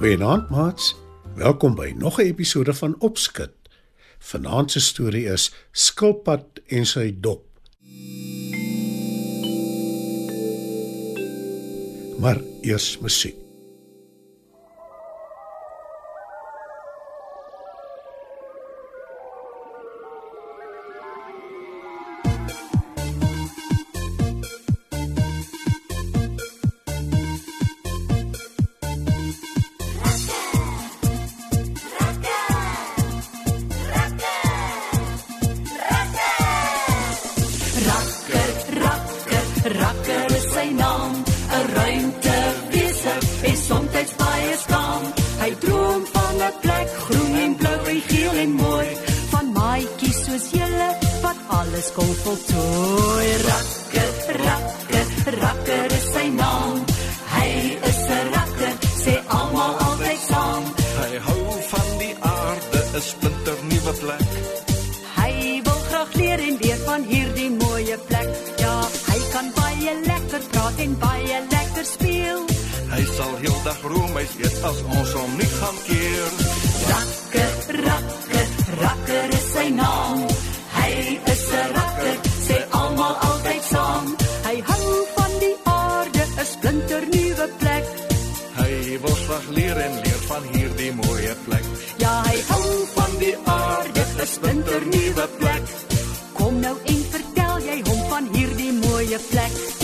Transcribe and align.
Goeienaand, 0.00 0.48
maats. 0.48 0.94
Welkom 1.34 1.74
by 1.74 1.92
nog 1.96 2.18
'n 2.18 2.24
episode 2.32 2.74
van 2.74 2.94
Opskud. 2.98 3.52
Vanaand 4.18 4.70
se 4.70 4.80
storie 4.80 5.24
is 5.24 5.52
Skilpad 5.72 6.44
en 6.66 6.86
sy 6.86 7.16
dop. 7.20 7.44
Maar 12.18 12.40
eers 12.60 12.98
musiek. 12.98 13.39
Alles 51.80 51.92
kon 51.92 52.14
voltooi. 52.24 53.28
Rakker, 53.48 54.12
rakker, 54.44 55.06
rakker 55.40 55.92
is 55.96 56.06
sy 56.12 56.26
naam. 56.36 56.84
Hy 57.34 57.48
is 57.90 58.00
'n 58.08 58.26
rakker, 58.36 58.74
sê 59.02 59.14
almal 59.38 59.74
altyd 59.86 60.20
saam. 60.30 60.64
Hy 61.00 61.12
hou 61.26 61.44
van 61.72 61.88
die 62.02 62.14
aarde, 62.20 62.80
'n 62.96 63.02
splinter 63.10 63.58
nuwe 63.70 63.92
plek. 64.02 64.28
Hy 65.20 65.32
wil 65.64 65.80
graag 65.88 66.12
leer 66.20 66.40
en 66.48 66.56
leer 66.62 66.80
van 66.88 67.02
hierdie 67.12 67.50
mooie 67.50 67.96
plek. 68.08 68.30
Ja, 68.64 68.76
hy 69.10 69.20
kan 69.32 69.46
baie 69.60 69.92
lekker 70.10 70.42
praat 70.52 70.76
en 70.84 70.98
baie 70.98 71.36
lekker 71.54 71.86
speel. 71.94 72.40
Hy 72.94 73.02
sal 73.16 73.32
heeldag 73.42 73.80
roemuis 73.92 74.32
eet 74.44 74.56
as 74.70 74.78
ons 74.98 75.12
hom 75.12 75.32
nie 75.40 75.52
gaan 75.58 75.78
keer. 75.88 76.30
Rakker, 76.92 77.52
rakker, 77.86 78.46
rakker 78.84 79.28
is 79.38 79.46
sy 79.54 79.68
naam. 79.70 80.49
Rakker, 81.76 82.16
sê 82.46 82.56
almal 82.80 83.16
altyd 83.28 83.62
saam. 83.72 84.06
Hy 84.46 84.56
hou 84.70 84.86
van 85.16 85.32
die 85.44 85.56
aarde, 85.64 86.22
'n 86.36 86.46
splinter 86.52 87.02
nuwe 87.14 87.46
plek. 87.62 87.84
Hy 88.60 88.72
wil 89.02 89.16
graag 89.24 89.46
leer 89.56 89.78
en 89.86 89.94
leer 90.04 90.22
van 90.30 90.42
hierdie 90.52 90.92
mooie 91.02 91.34
plek. 91.46 91.66
Ja, 92.04 92.14
hy 92.28 92.38
hou 92.52 92.68
van 92.96 93.12
die 93.18 93.36
aarde, 93.44 94.02
'n 94.22 94.26
splinter 94.36 94.82
nuwe 94.94 95.26
plek. 95.40 95.64
Kom 96.38 96.60
nou 96.60 96.76
en 96.84 97.04
vertel 97.16 97.56
jy 97.68 97.78
hom 97.88 98.00
van 98.08 98.24
hierdie 98.32 98.72
mooie 98.72 99.18
plek. 99.30 99.79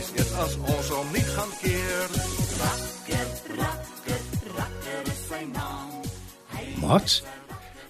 Roemuis 0.00 0.12
eet 0.16 0.32
as 0.40 0.54
ons 0.64 0.88
hom 0.94 1.08
nie 1.12 1.24
gaan 1.24 1.50
keer. 1.60 2.12
Rakker, 2.60 3.28
rakker, 3.58 4.22
rakker 4.56 5.10
is 5.12 5.20
sy 5.28 5.42
naam. 5.52 6.00
Hy 6.54 6.64
Maats, 6.80 7.22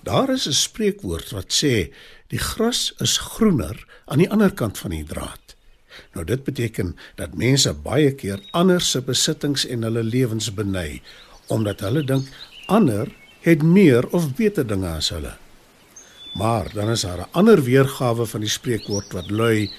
daar 0.02 0.30
is 0.30 0.46
'n 0.48 0.52
spreekwoord 0.52 1.30
wat 1.30 1.52
sê 1.52 1.92
die 2.28 2.38
gras 2.38 2.92
is 2.98 3.18
groener 3.18 3.86
aan 4.06 4.18
die 4.18 4.30
ander 4.30 4.50
kant 4.50 4.78
van 4.78 4.90
die 4.90 5.04
draad. 5.04 5.54
Nou 6.14 6.24
dit 6.24 6.44
beteken 6.44 6.96
dat 7.16 7.34
mense 7.34 7.72
baie 7.72 8.14
keer 8.14 8.40
ander 8.52 8.80
se 8.80 9.00
besittings 9.00 9.66
en 9.66 9.82
hulle 9.82 10.02
lewens 10.02 10.54
beny 10.54 11.02
omdat 11.48 11.80
hulle 11.80 12.04
dink 12.04 12.26
ander 12.66 13.08
het 13.40 13.62
meer 13.62 14.06
of 14.10 14.34
beter 14.36 14.66
dinge 14.66 14.88
as 14.88 15.10
hulle. 15.10 15.36
Maar 16.34 16.70
dan 16.74 16.90
is 16.90 17.02
daar 17.02 17.18
'n 17.18 17.32
ander 17.32 17.62
weergawe 17.62 18.26
van 18.26 18.40
die 18.40 18.50
spreekwoord 18.50 19.12
wat 19.12 19.30
lui 19.30 19.70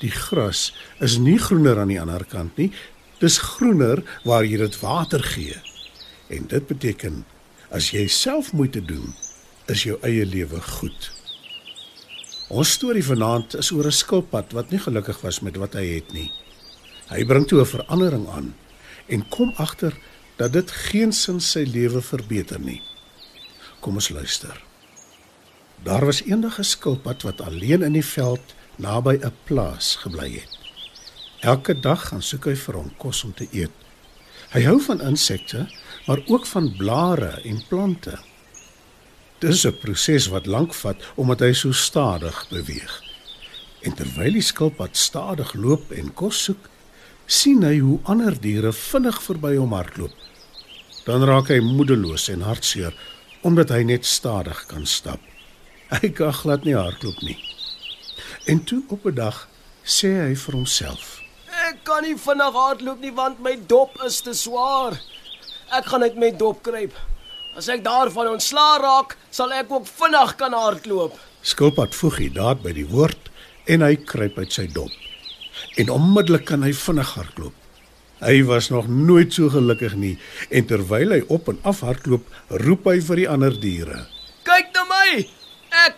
die 0.00 0.10
gras 0.10 0.72
is 1.00 1.18
nie 1.18 1.38
groener 1.38 1.78
aan 1.78 1.92
die 1.92 2.00
ander 2.00 2.24
kant 2.24 2.56
nie, 2.56 2.70
dis 3.18 3.38
groener 3.38 4.04
waar 4.24 4.44
jy 4.46 4.56
dit 4.56 4.80
water 4.80 5.22
gee. 5.22 5.56
En 6.28 6.46
dit 6.46 6.66
beteken 6.66 7.24
as 7.74 7.90
jy 7.92 8.06
self 8.08 8.52
moeite 8.52 8.80
doen, 8.84 9.14
is 9.68 9.84
jou 9.84 9.98
eie 10.06 10.24
lewe 10.24 10.60
goed. 10.60 11.10
Ons 12.48 12.72
storie 12.78 13.04
vanaand 13.04 13.58
is 13.60 13.70
oor 13.72 13.86
'n 13.86 13.92
skilpad 13.92 14.52
wat 14.56 14.70
nie 14.70 14.80
gelukkig 14.80 15.20
was 15.20 15.40
met 15.40 15.56
wat 15.56 15.74
hy 15.74 15.84
het 16.00 16.12
nie. 16.12 16.30
Hy 17.10 17.24
bring 17.24 17.46
toe 17.46 17.60
'n 17.60 17.66
verandering 17.66 18.28
aan 18.28 18.54
en 19.08 19.28
kom 19.28 19.52
agter 19.56 19.92
dat 20.36 20.52
dit 20.52 20.70
geensins 20.70 21.50
sy 21.50 21.64
lewe 21.64 22.00
verbeter 22.00 22.60
nie. 22.60 22.82
Kom 23.80 23.94
ons 23.94 24.08
luister. 24.08 24.62
Daar 25.84 26.04
was 26.04 26.22
eendag 26.22 26.58
'n 26.58 26.64
skilpad 26.64 27.22
wat 27.22 27.40
alleen 27.40 27.82
in 27.82 27.92
die 27.92 28.04
veld 28.04 28.54
naby 28.78 29.18
'n 29.18 29.34
plaas 29.44 29.96
gebly 29.96 30.30
het. 30.32 30.58
Elke 31.40 31.74
dag 31.80 32.08
gaan 32.08 32.22
soek 32.22 32.44
hy 32.44 32.54
vir 32.54 32.74
hom 32.74 32.90
kos 32.98 33.24
om 33.24 33.34
te 33.34 33.46
eet. 33.52 33.74
Hy 34.50 34.62
hou 34.64 34.80
van 34.80 35.00
insekte, 35.00 35.66
maar 36.06 36.22
ook 36.26 36.46
van 36.46 36.76
blare 36.76 37.40
en 37.44 37.62
plante. 37.68 38.18
Dis 39.38 39.66
'n 39.66 39.78
proses 39.78 40.26
wat 40.26 40.46
lank 40.46 40.74
vat 40.74 40.96
omdat 41.14 41.40
hy 41.40 41.52
so 41.52 41.72
stadig 41.72 42.48
beweeg. 42.48 43.02
En 43.82 43.94
terwyl 43.94 44.32
die 44.32 44.42
skilpad 44.42 44.96
stadig 44.96 45.54
loop 45.54 45.92
en 45.92 46.14
kos 46.14 46.44
soek, 46.44 46.68
sien 47.26 47.62
hy 47.62 47.78
hoe 47.78 48.00
ander 48.02 48.40
diere 48.40 48.72
vinnig 48.72 49.22
verby 49.22 49.56
hom 49.56 49.72
hardloop. 49.72 50.14
Dan 51.04 51.24
raak 51.24 51.48
hy 51.48 51.60
moedeloos 51.60 52.28
en 52.28 52.40
hartseer 52.40 52.94
omdat 53.42 53.68
hy 53.68 53.82
net 53.82 54.06
stadig 54.06 54.66
kan 54.66 54.86
stap. 54.86 55.20
Hy 55.88 56.08
kan 56.08 56.32
glad 56.32 56.64
nie 56.64 56.74
hardloop 56.74 57.22
nie. 57.22 57.47
En 58.48 58.64
toe 58.64 58.82
op 58.88 59.04
'n 59.04 59.14
dag 59.14 59.48
sê 59.84 60.08
hy 60.24 60.34
vir 60.42 60.54
homself: 60.54 61.20
Ek 61.68 61.76
kan 61.82 62.02
nie 62.02 62.16
vinnig 62.16 62.54
hardloop 62.54 63.00
nie 63.00 63.12
want 63.12 63.42
my 63.44 63.58
dop 63.66 64.02
is 64.06 64.20
te 64.20 64.32
swaar. 64.34 64.96
Ek 65.78 65.84
gaan 65.84 66.00
net 66.00 66.16
my 66.16 66.30
dop 66.36 66.62
kruip. 66.62 66.94
As 67.56 67.68
ek 67.68 67.84
daarvan 67.84 68.32
ontslaa 68.32 68.78
raak, 68.80 69.16
sal 69.30 69.52
ek 69.52 69.70
ook 69.70 69.86
vinnig 69.86 70.36
kan 70.36 70.52
hardloop. 70.52 71.12
Skilpad 71.42 71.94
voeg 71.94 72.16
die 72.16 72.32
daad 72.32 72.62
by 72.62 72.72
die 72.72 72.88
woord 72.88 73.30
en 73.66 73.80
hy 73.80 73.96
kruip 73.96 74.38
uit 74.38 74.52
sy 74.52 74.66
dop. 74.66 74.92
En 75.76 75.90
onmiddellik 75.90 76.44
kan 76.44 76.62
hy 76.62 76.72
vinnig 76.72 77.14
hardloop. 77.14 77.56
Hy 78.18 78.42
was 78.44 78.70
nog 78.70 78.88
nooit 78.88 79.32
so 79.32 79.48
gelukkig 79.48 79.94
nie 79.94 80.18
en 80.48 80.66
terwyl 80.66 81.10
hy 81.10 81.24
op 81.28 81.48
en 81.48 81.60
af 81.62 81.80
hardloop, 81.80 82.24
roep 82.48 82.86
hy 82.86 83.00
vir 83.00 83.16
die 83.16 83.28
ander 83.28 83.60
diere. 83.60 84.06
Kyk 84.42 84.72
na 84.74 84.84
my! 84.84 85.37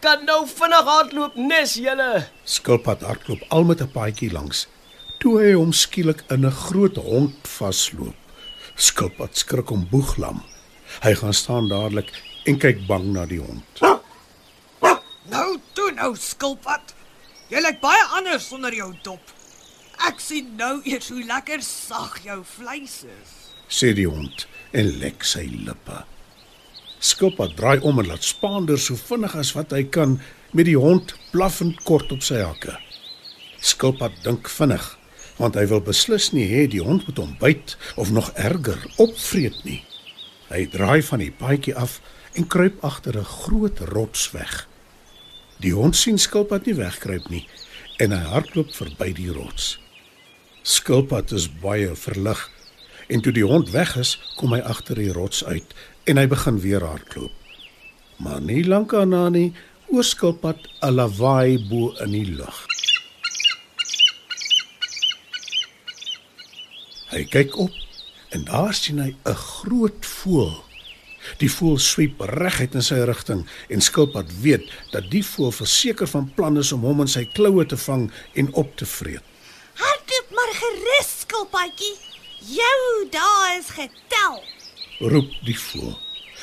Ek 0.00 0.06
kan 0.06 0.22
nou 0.24 0.46
vinnig 0.48 0.86
hardloop 0.88 1.34
nes 1.36 1.74
julle. 1.76 2.22
Skilpad 2.48 3.02
hardloop 3.04 3.42
al 3.52 3.66
met 3.68 3.82
'n 3.84 3.90
paadjie 3.92 4.30
langs. 4.32 4.66
Toe 5.20 5.32
hy 5.42 5.52
hom 5.52 5.72
skielik 5.76 6.22
in 6.30 6.46
'n 6.46 6.50
groot 6.50 6.96
hond 6.96 7.34
vasloop. 7.44 8.16
Skilpad 8.76 9.36
skrik 9.36 9.70
om 9.70 9.84
boeglam. 9.90 10.40
Hy 11.02 11.14
gaan 11.14 11.34
staan 11.34 11.68
dadelik 11.68 12.08
en 12.46 12.58
kyk 12.58 12.86
bang 12.86 13.12
na 13.12 13.26
die 13.26 13.40
hond. 13.40 13.80
Nou 15.28 15.58
toe 15.72 15.90
nou 15.92 16.16
skilpad. 16.16 16.94
Jy 17.50 17.60
lyk 17.60 17.80
baie 17.80 18.04
anders 18.16 18.48
sonder 18.48 18.72
jou 18.74 18.94
dop. 19.02 19.20
Ek 20.08 20.20
sien 20.20 20.56
nou 20.56 20.80
eers 20.84 21.08
hoe 21.08 21.24
lekker 21.24 21.62
sag 21.62 22.24
jou 22.24 22.44
vleis 22.44 23.04
is. 23.04 23.30
sê 23.68 23.92
die 23.92 24.08
hond 24.08 24.46
en 24.72 24.98
lek 24.98 25.24
sy 25.24 25.44
lippe. 25.66 26.04
Skilpad 27.00 27.54
draai 27.56 27.80
om 27.80 27.98
en 27.98 28.10
laat 28.10 28.24
Spaander 28.24 28.78
so 28.78 28.92
vinnig 28.92 29.32
as 29.40 29.54
wat 29.56 29.72
hy 29.72 29.86
kan 29.88 30.18
met 30.52 30.66
die 30.68 30.76
hond 30.76 31.14
blaffend 31.32 31.78
kort 31.88 32.10
op 32.12 32.20
sy 32.26 32.42
hakke. 32.42 32.74
Skilpad 33.64 34.18
dink 34.24 34.50
vinnig, 34.52 34.84
want 35.40 35.56
hy 35.56 35.64
wil 35.70 35.80
beslis 35.84 36.28
nie 36.36 36.44
hê 36.50 36.66
die 36.68 36.82
hond 36.84 37.06
moet 37.08 37.22
hom 37.22 37.32
byt 37.40 37.76
of 37.96 38.12
nog 38.12 38.28
erger 38.36 38.82
opvreet 39.00 39.56
nie. 39.64 39.80
Hy 40.52 40.66
draai 40.68 41.00
van 41.06 41.24
die 41.24 41.32
paadjie 41.32 41.72
af 41.72 42.02
en 42.36 42.48
kruip 42.52 42.84
agter 42.84 43.16
'n 43.16 43.24
groot 43.24 43.80
rots 43.96 44.30
weg. 44.36 44.66
Die 45.60 45.72
hond 45.72 45.96
sien 45.96 46.18
Skilpad 46.18 46.66
nie 46.66 46.76
wegkruip 46.76 47.30
nie 47.30 47.46
en 47.98 48.12
hy 48.12 48.24
hardloop 48.28 48.74
verby 48.76 49.12
die 49.12 49.32
rots. 49.32 49.78
Skilpad 50.62 51.32
is 51.32 51.48
baie 51.48 51.96
verlig 51.96 52.50
en 53.08 53.20
toe 53.20 53.32
die 53.32 53.44
hond 53.44 53.70
weg 53.70 53.96
is, 53.96 54.18
kom 54.36 54.52
hy 54.52 54.60
agter 54.60 54.94
die 54.94 55.12
rots 55.12 55.44
uit 55.44 55.74
en 56.10 56.18
hy 56.18 56.26
begin 56.26 56.58
weer 56.58 56.82
hardloop. 56.82 57.34
Maar 58.18 58.40
nie 58.42 58.64
lank 58.66 58.90
daarna 58.90 59.28
nie, 59.30 59.52
hoor 59.90 60.04
Skilpad 60.04 60.66
'n 60.82 60.94
lawaai 60.94 61.58
bo 61.68 61.94
in 62.02 62.10
die 62.10 62.26
lug. 62.26 62.66
Hy 67.10 67.22
kyk 67.30 67.56
op 67.56 67.70
en 68.34 68.44
daar 68.44 68.74
sien 68.74 68.98
hy 68.98 69.14
'n 69.24 69.34
groot 69.34 70.06
voël. 70.06 70.64
Die 71.38 71.50
voël 71.50 71.78
swiep 71.78 72.20
reguit 72.20 72.74
in 72.74 72.82
sy 72.82 72.94
rigting 73.06 73.46
en 73.68 73.80
Skilpad 73.80 74.40
weet 74.42 74.66
dat 74.90 75.10
die 75.10 75.24
voël 75.24 75.52
verseker 75.52 76.06
van 76.06 76.32
plan 76.34 76.58
is 76.58 76.72
om 76.72 76.80
hom 76.80 77.00
in 77.00 77.08
sy 77.08 77.24
kloue 77.24 77.66
te 77.66 77.76
vang 77.76 78.10
en 78.34 78.52
op 78.54 78.76
te 78.76 78.86
vreet. 78.86 79.22
Hardloop 79.74 80.28
maar 80.30 80.52
gerus, 80.62 81.20
skilpaadjie. 81.20 81.96
Jou 82.40 83.08
dae 83.10 83.58
is 83.58 83.70
getel. 83.70 84.59
Roep 85.00 85.32
die 85.44 85.56
voël. 85.58 85.96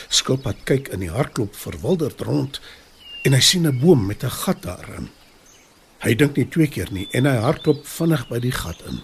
Skilpad 0.09 0.63
kyk 0.69 0.89
in 0.93 1.03
die 1.05 1.13
hardloop 1.13 1.55
verwilderd 1.57 2.21
rond 2.25 2.59
en 3.25 3.33
hy 3.33 3.41
sien 3.41 3.67
'n 3.67 3.79
boom 3.79 4.05
met 4.05 4.23
'n 4.23 4.29
gat 4.43 4.61
daarin. 4.61 5.09
Hy 5.99 6.15
dink 6.15 6.35
nie 6.35 6.49
twee 6.49 6.67
keer 6.67 6.91
nie 6.91 7.07
en 7.11 7.25
hy 7.25 7.35
hardloop 7.35 7.87
vinnig 7.87 8.27
by 8.27 8.39
die 8.39 8.51
gat 8.51 8.81
in. 8.89 9.01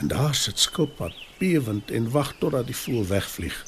En 0.00 0.08
daar 0.08 0.34
sit 0.34 0.58
Skilpad 0.58 1.14
bewend 1.38 1.90
en 1.90 2.10
wag 2.10 2.34
totdat 2.38 2.66
die 2.66 2.76
voël 2.76 3.06
wegvlieg. 3.06 3.64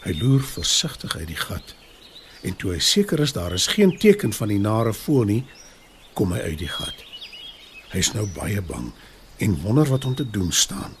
Hy 0.00 0.12
loer 0.20 0.42
versigtig 0.42 1.16
uit 1.16 1.26
die 1.26 1.36
gat 1.36 1.74
en 2.42 2.56
toe 2.56 2.72
hy 2.72 2.80
seker 2.80 3.20
is 3.20 3.32
daar 3.32 3.52
is 3.52 3.66
geen 3.66 3.98
teken 3.98 4.32
van 4.32 4.48
die 4.48 4.58
nare 4.58 4.92
voël 4.92 5.24
nie, 5.24 5.44
kom 6.14 6.32
hy 6.32 6.40
uit 6.40 6.58
die 6.58 6.72
gat. 6.72 7.04
Hy's 7.92 8.12
nou 8.14 8.26
baie 8.36 8.62
bang 8.62 8.92
en 9.38 9.60
wonder 9.62 9.88
wat 9.88 10.04
om 10.04 10.14
te 10.14 10.30
doen 10.30 10.52
staan. 10.52 10.96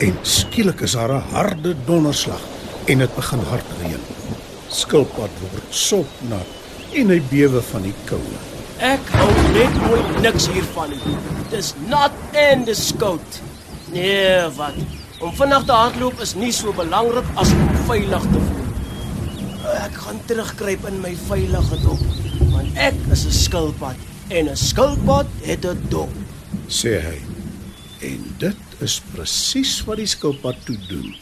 En 0.00 0.16
skielik 0.22 0.80
is 0.80 0.92
daar 0.96 1.12
'n 1.12 1.24
harde 1.32 1.74
donderslag 1.84 2.40
en 2.84 2.98
dit 2.98 3.14
begin 3.14 3.38
hard 3.38 3.68
reën. 3.80 4.00
Skilpad 4.68 5.32
word 5.40 5.68
sopnat 5.68 6.46
en 6.92 7.08
hy 7.08 7.22
bewe 7.30 7.62
van 7.62 7.82
die 7.82 7.94
koue. 8.04 8.38
Ek 8.78 9.08
hou 9.12 9.28
net 9.52 9.74
nooit 9.82 10.20
niks 10.20 10.46
hiervan 10.48 10.90
nie. 10.90 11.16
Dis 11.50 11.74
nat 11.88 12.12
en 12.32 12.64
dis 12.64 12.92
koud. 12.98 13.40
Nee, 13.92 14.48
wat? 14.56 14.78
Om 15.20 15.34
vinnig 15.36 15.64
te 15.64 15.72
hardloop 15.72 16.20
is 16.20 16.34
nie 16.34 16.52
so 16.52 16.72
belangrik 16.72 17.28
as 17.34 17.52
om 17.52 17.68
veilig 17.86 18.22
te 18.22 18.40
voel. 18.46 18.66
Ek 19.84 19.94
gaan 19.94 20.20
terugkruip 20.26 20.86
in 20.86 21.00
my 21.00 21.16
veilige 21.26 21.80
dop, 21.82 22.00
want 22.50 22.76
ek 22.76 22.94
is 23.12 23.26
'n 23.26 23.32
skilpad 23.32 23.96
en 24.28 24.48
'n 24.48 24.56
skilpad 24.56 25.26
het 25.42 25.64
'n 25.66 25.86
dop. 25.88 26.10
sê 26.68 27.00
hy. 27.02 27.20
En 28.00 28.34
dit 28.38 28.69
is 28.82 29.00
presies 29.12 29.78
wat 29.88 30.00
die 30.00 30.08
skilpad 30.10 30.60
toe 30.66 30.76
doen. 30.88 31.14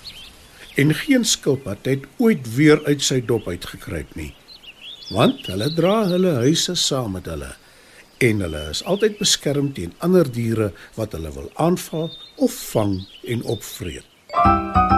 En 0.78 0.94
geen 0.94 1.24
skilpad 1.24 1.86
het 1.90 2.04
ooit 2.22 2.54
weer 2.54 2.84
uit 2.86 3.02
sy 3.02 3.20
dop 3.20 3.48
uitgekruip 3.48 4.14
nie. 4.18 4.34
Want 5.14 5.46
hulle 5.50 5.70
dra 5.74 6.02
hulle 6.10 6.36
huise 6.44 6.76
saam 6.78 7.16
met 7.18 7.30
hulle 7.30 7.54
en 8.18 8.40
hulle 8.42 8.62
is 8.70 8.82
altyd 8.82 9.18
beskerm 9.20 9.72
teen 9.74 9.94
ander 10.02 10.26
diere 10.26 10.72
wat 10.98 11.14
hulle 11.14 11.32
wil 11.38 11.50
aanval 11.54 12.10
of 12.36 12.62
vang 12.74 12.98
en 13.24 13.44
opvreet. 13.56 14.97